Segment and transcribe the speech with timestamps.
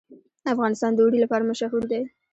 [0.53, 2.01] افغانستان د اوړي لپاره مشهور دی.